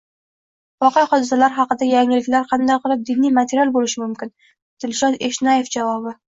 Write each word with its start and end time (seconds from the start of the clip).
Voqea-hodisalar 0.83 1.53
haqidagi 1.57 1.91
yangiliklar 1.97 2.49
qanday 2.55 2.81
qilib 2.87 3.05
diniy 3.11 3.35
material 3.43 3.77
bo‘lishi 3.79 4.03
mumkin? 4.07 4.35
Dilshod 4.83 5.23
Eshnayev 5.33 5.75
javobi 5.81 6.19